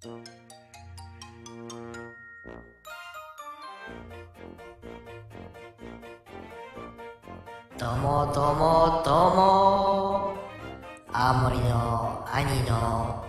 [0.00, 0.12] どう
[7.96, 10.36] もどうもどうも
[11.12, 13.24] 青森の兄の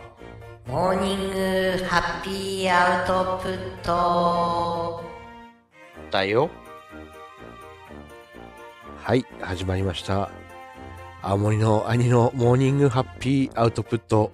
[0.68, 5.04] モーニングハッピーアウトプット
[6.12, 6.52] だよ。
[8.98, 10.30] はい、始まりました。
[11.24, 14.32] 青森の兄のモーニングハッピーアウトプット。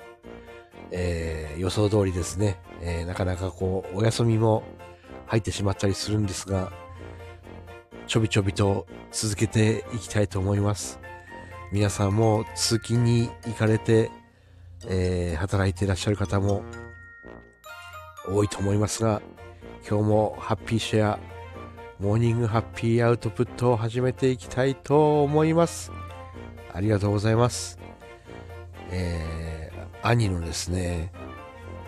[0.91, 2.59] えー、予想通りですね。
[2.81, 4.63] えー、なかなかこう、お休みも
[5.27, 6.71] 入ってしまったりするんですが、
[8.07, 10.99] ちょびちょびと続けていきたいと思います。
[11.71, 14.11] 皆さんも通勤に行かれて、
[14.87, 16.63] えー、働いていらっしゃる方も
[18.27, 19.21] 多いと思いますが、
[19.87, 21.19] 今日もハッピーシェア、
[21.99, 25.91] モーニングハッピーアウトプットを始めていきたいと思います。
[26.73, 27.79] ありがとうございます。
[28.91, 29.44] えー、
[30.07, 31.11] 兄のですね、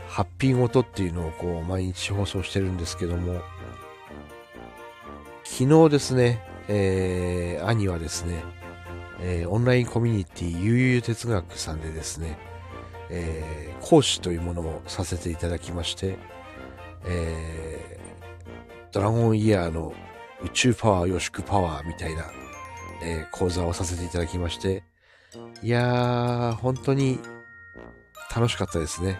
[0.07, 3.41] ハッピーごとっていうのをこう毎日放送してるんですけども、
[5.44, 8.44] 昨日ですね、えー、兄はですね、
[9.22, 12.38] えーオンラインコミュニティ悠々哲学さんでですね、
[13.09, 16.17] えー講師というものをさせていただきまして、
[17.05, 19.94] えードラゴンイヤーの
[20.44, 22.25] 宇宙パワー、予祝パワーみたいな、
[23.03, 24.83] えー講座をさせていただきまして、
[25.61, 27.20] いやー、本当に
[28.36, 29.17] 楽しかったですね。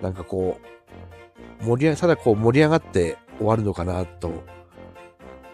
[0.00, 0.60] なんかこ
[1.60, 4.42] う、盛り上ただこう盛り上がって終わるのかなと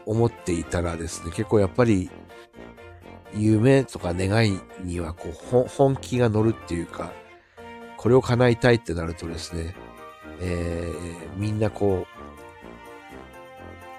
[0.07, 2.11] 思っていたらですね、結構やっぱり
[3.35, 7.13] 夢とか願いにはこう本気が乗るっていうか、
[7.97, 9.75] これを叶えたいってなるとですね、
[10.41, 12.07] えーみんなこ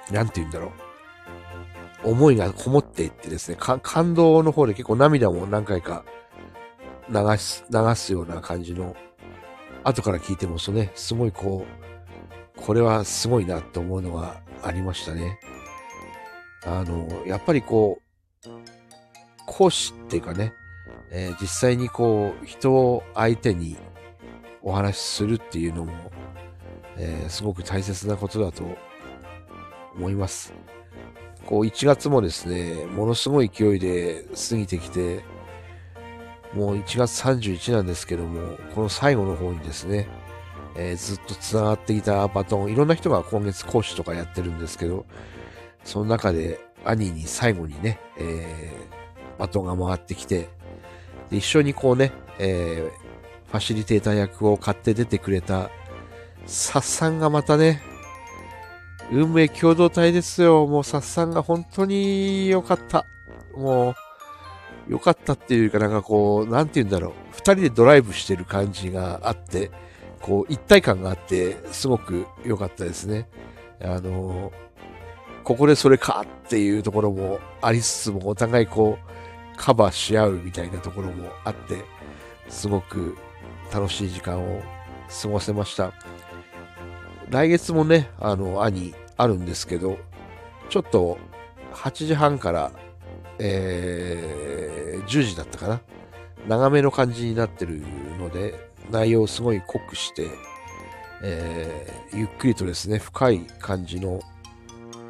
[0.09, 0.71] う、なんて言うんだろう。
[2.03, 6.03] 思いがこもっていってですね、感動の方で結構涙も何回か
[7.11, 8.95] 流す、流すような感じの、
[9.83, 11.65] 後から聞いてもそうね、すごいこ
[12.57, 15.39] う、これはすごいなと思うのがありましたね。
[16.65, 18.49] あの、やっぱりこう、
[19.45, 20.53] 講師っていうかね、
[21.11, 23.77] えー実際にこう、人を相手に
[24.61, 26.11] お話しするっていうのも、
[26.97, 28.63] えーすごく大切なことだと
[29.95, 30.53] 思います。
[31.45, 35.23] こう、1月もですね、ものすごい勢いで過ぎてきて、
[36.53, 40.07] もう1月31なんですけども、この最後の方にですね、
[40.75, 45.05] えーずっと繋がってきたバトン、いろんな人が今月講師とかやってるんですけど、
[45.83, 49.01] その中で兄に最後にね、えー
[49.39, 50.49] バトンが回ってきて、
[51.29, 53.11] で一緒にこうね、えー
[53.51, 55.69] ファシリテーター役を買って出てくれた、
[56.45, 57.81] サッさんがまたね、
[59.11, 60.65] 運命共同体ですよ。
[60.67, 63.05] もうサッさんが本当に良かった。
[63.53, 63.95] もう、
[64.91, 67.13] 良かったっていうかなんかこう、なんて言うんだろう。
[67.31, 69.71] 二人でドライブしてる感じがあって、
[70.19, 73.29] こう、一体感があって、すごく良かったですね。
[73.81, 74.51] あの、
[75.45, 81.85] ここでそれかっていうところもありつつも、お互いこう、カバーし合うみたいなところもあって、
[82.49, 83.15] すごく
[83.73, 84.61] 楽しい時間を
[85.21, 85.93] 過ごせました。
[87.29, 89.97] 来月もね、あの、兄、あるんですけど、
[90.67, 91.17] ちょっと、
[91.71, 92.73] 8時半から、
[93.43, 95.81] えー、10時だったかな。
[96.47, 97.81] 長めの感じになってる
[98.19, 100.27] ので、内容をすごい濃くして、
[101.23, 104.21] えー、ゆっくりとですね、深い感じの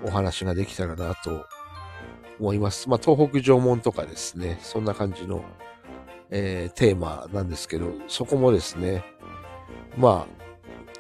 [0.06, 1.46] お話ができたらなと
[2.40, 2.90] 思います。
[2.90, 5.44] まあ、東北縄文とかですね、そんな感じの、
[6.30, 9.04] えーテーマなんですけど、そこもですね、
[9.98, 10.26] ま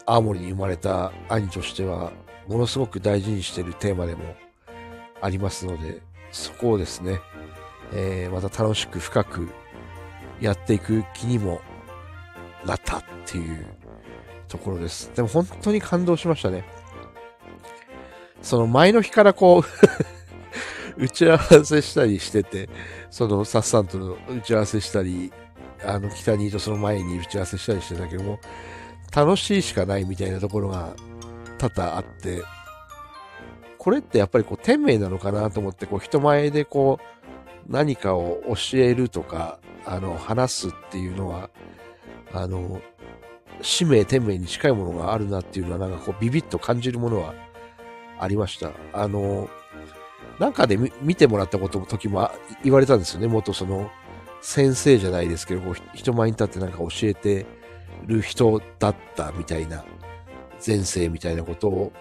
[0.05, 2.11] あ、青森に生まれた兄としては、
[2.49, 4.35] ものすごく大事にしているテーマでも
[5.21, 7.19] ありますので、そこをですね、
[7.93, 9.49] えーまた楽しく深く
[10.39, 11.61] やっていく気にも
[12.65, 13.65] なったっていう
[14.47, 15.11] ところです。
[15.15, 16.65] でも本当に感動しましたね。
[18.41, 19.63] その前の日からこう、
[20.97, 22.69] 打ち合わせしたりしてて、
[23.09, 25.31] そのサッサンとの打ち合わせしたり、
[25.85, 28.39] あの北にとその前に打ち合わせしたりしてたけども、
[29.15, 30.95] 楽しいしかないみたいなところが
[31.57, 32.41] 多々あって、
[33.81, 36.99] これってやっぱりこう天命なのかなと思って、こう人前でこ
[37.67, 39.57] う何かを教えるとか、
[39.87, 41.49] あの話すっていうのは、
[42.31, 42.79] あの、
[43.63, 47.33] 使命天命に近いものがあるなっていうのはなんかこうビビッと感じるものは
[48.19, 48.69] ありました。
[48.93, 49.49] あの、
[50.37, 52.29] なんかで見てもらったことも時も
[52.63, 53.27] 言われたんですよね。
[53.27, 53.89] 元その
[54.43, 57.47] 先生じゃないですけど、こう人前に立ってなんか教えて
[58.05, 59.83] る人だったみたいな、
[60.63, 61.91] 前世みたいなことを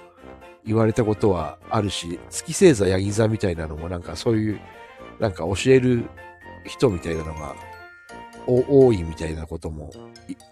[0.65, 4.61] 言われたことはあるし、月星座、ヤギ座みたいなのもなんかそういう、
[5.19, 6.09] なんか教える
[6.67, 7.55] 人みたいなのが
[8.47, 9.91] 多いみたいなことも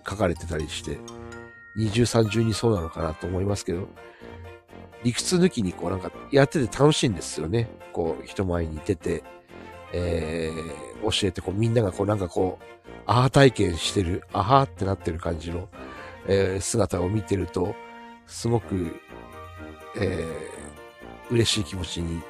[0.08, 0.98] 書かれてたりして、
[1.76, 3.88] 二重三重にそうなのかなと思いますけど、
[5.04, 7.68] 理屈抜きにこうなんかやってて楽しいんですよね。
[7.92, 9.22] こう人前に出て、
[9.92, 12.64] えー、教えてこうみんながこうなんかこう、
[13.06, 15.68] アハ体験してる、アハってなってる感じの、
[16.26, 17.74] えー、姿を見てると、
[18.26, 18.96] すごく、
[19.96, 22.22] えー、嬉しい気持ちに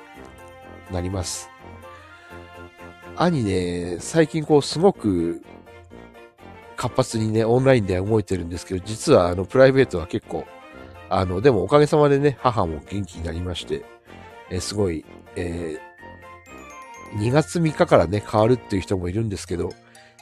[0.90, 1.50] なります。
[3.16, 5.42] 兄ね、最近こうすごく
[6.76, 10.46] 活発にね、オンラインで動いてるんですけど、実はあの、プライベートは結構、
[11.10, 13.84] あの、でもおかげさまでね、母も元気になりまして、
[14.50, 19.70] え、すごい、えー、2月3日からね、変わるっていう人もいるんですけど、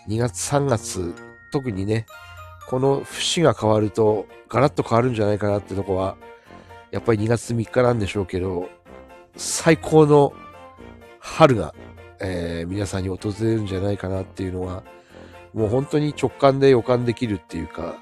[0.08, 1.14] 2月3月、
[1.52, 2.06] 特にね、
[2.68, 6.16] この節が変わると、ガラッと変わるんじゃないかなってとこは、
[6.90, 8.68] やっぱり2月3日なんでしょうけど、
[9.36, 10.32] 最高の
[11.18, 11.74] 春が、
[12.20, 14.82] えー、皆さんに訪れるんじゃないかなっていうのは、
[15.52, 17.96] もう本当に直感で予感できるっていうか、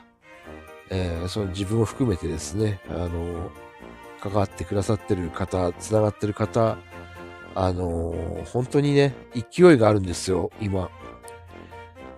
[0.90, 3.50] えー、その自分を含めてですね、あの、
[4.20, 6.78] 関わってくださってる方、繋がってる方、
[7.54, 8.14] あの、
[8.46, 10.90] 本当にね、勢いがあるんですよ、今。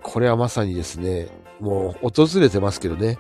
[0.03, 1.29] これはまさにですね、
[1.61, 3.19] もう訪れてますけどね、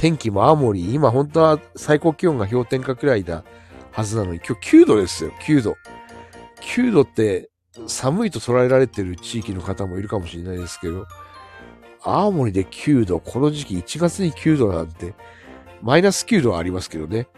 [0.00, 3.44] 天気も青森、今本当は最高気温が氷点下くらいだ
[3.92, 5.76] はずなのに、今日9度ですよ、9度。
[6.62, 7.50] 9度って
[7.86, 11.06] 寒いと捉えられてる地域の方もいるかもしれないですけど、
[12.00, 15.12] 青森で9度、この時期1月に9度なんて、
[15.82, 17.28] マイナス9度はありますけどね。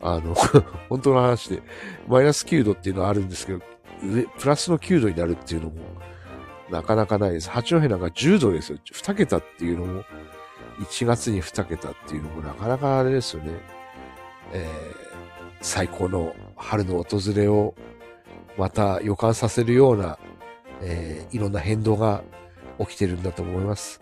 [0.00, 0.34] あの、
[0.90, 1.62] 本当の話で、
[2.08, 3.60] マイナス9度っていうのはあるんですけど、
[4.40, 5.76] プラスの9度になるっていうのも、
[6.68, 7.48] なかなかないです。
[7.48, 8.78] 八戸なんか10度ですよ。
[8.92, 10.04] 2桁っていうのも、
[10.80, 13.52] 1月に2桁っていうのもなかなかあれですよね。
[14.52, 14.94] えー、
[15.60, 17.74] 最高の春の訪れを
[18.56, 20.18] また予感させるような、
[20.80, 22.22] えー、いろんな変動が
[22.78, 24.00] 起きてるんだと思います。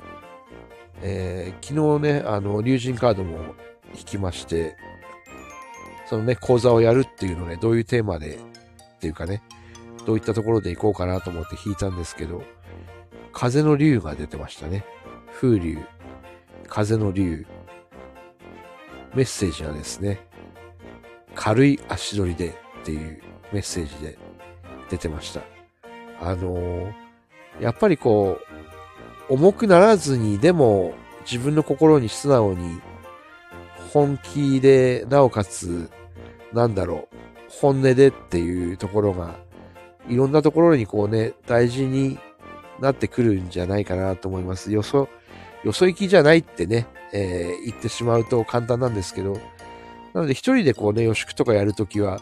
[1.02, 3.38] えー、昨日ね、あの、竜神カードも
[3.94, 4.76] 引きまして、
[6.06, 9.42] そのね、講座をやるっていうのね、どういうテーマで、っていうかね、
[10.06, 12.42] どういったところで行こうかなと思って引いたんですけど、
[13.32, 14.84] 風の竜が出てましたね。
[15.38, 15.78] 風流、
[16.68, 17.46] 風の竜。
[19.14, 20.20] メッセージはですね、
[21.34, 22.48] 軽い足取りで
[22.82, 23.22] っていう
[23.52, 24.18] メッセージで
[24.90, 25.42] 出てました。
[26.20, 26.92] あのー、
[27.60, 28.38] やっぱりこ
[29.28, 30.94] う、重くならずに、でも
[31.30, 32.80] 自分の心に素直に、
[33.92, 35.90] 本気で、なおかつ、
[36.52, 37.16] なんだろう、
[37.48, 39.36] 本音でっていうところが、
[40.08, 42.18] いろんなところにこうね、大事に
[42.80, 44.72] なってくるんじゃないかなと思います。
[44.72, 45.08] よそ、
[45.66, 49.40] よそ行きじゃないってね、えー、言ってしまうと簡単なんですけど、
[50.14, 52.20] なので一人でこうね、予宿とかやるときは、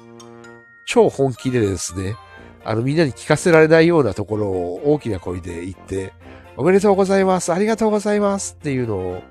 [0.86, 2.16] 超本気でですね、
[2.64, 6.14] あの、みんなに聞かせられないようなところを大きな声で言って、
[6.56, 9.22] おめでとうございます、ありがとうございますっていうのを、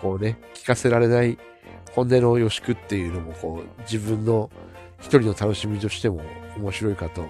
[0.00, 1.36] こうね、聞かせられない
[1.96, 4.50] 本音の予宿っていうのも、こう、自分の
[5.00, 6.22] 一人の楽しみとしても
[6.56, 7.26] 面白いかと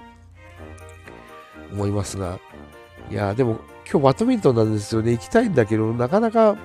[1.72, 2.38] 思いますが、
[3.10, 3.60] いや、でも
[3.90, 5.12] 今日バドミントンなんですよね。
[5.12, 6.56] 行きたいんだけど、なかなか、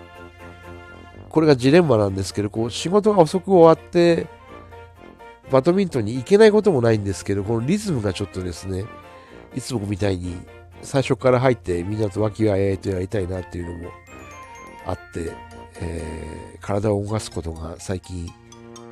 [1.30, 4.28] これがジレンマなんですけど、こう、仕事が遅く終わって、
[5.52, 8.86] バドミントンに行けないこともないんですけど、このリズムがちょっとですね、
[9.56, 10.38] いつもみたいに
[10.82, 13.92] 最初から入ってみんなと和気あいあいとやりたいなっていうのも
[14.86, 15.32] あって、
[15.80, 18.30] えー、体を動かすことが最近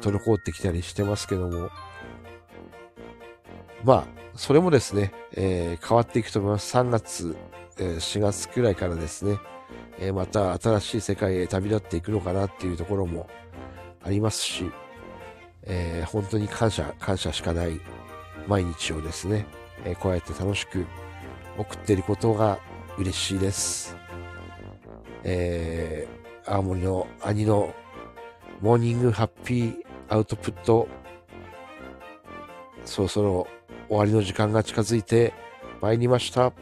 [0.02, 1.70] 滞ってきたりしてますけども、
[3.84, 6.76] まあ、それもですね、えー、変わっていくと思います。
[6.78, 7.36] 3月、
[7.78, 9.40] えー、4月くらいからですね、
[10.00, 13.30] えー、また新しい世界へ旅立っていくのかなっていうところも
[14.04, 14.72] ありますし、
[15.64, 17.80] えー、本当に感謝、感謝しかない
[18.48, 19.46] 毎日をですね、
[19.84, 20.86] えー、こうやって楽しく
[21.58, 22.60] 送っていることが
[22.98, 23.96] 嬉しいです。
[25.24, 27.74] えー、青森の兄の
[28.62, 29.76] モーニングハッピー
[30.10, 30.88] アウトプット、
[32.86, 33.48] そろそろ
[33.92, 35.34] 終わりの時間が近づいて
[35.82, 36.54] まいりました。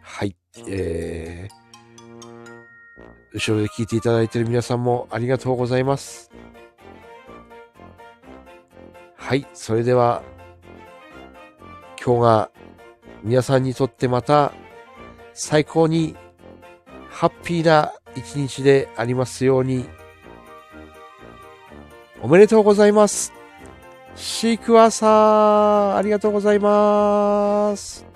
[0.00, 0.36] はい、
[0.68, 6.30] えー、後ろで聞いていただいている皆さんもありがとうございます。
[9.16, 10.22] はい、それでは、
[12.00, 12.50] 今日が
[13.24, 14.52] 皆さんにとってまた
[15.34, 16.14] 最高に
[17.08, 19.88] ハッピーな一日でありますように。
[22.22, 23.39] おめでとうございます。
[24.14, 28.09] シークワーサー、ありがとうございます。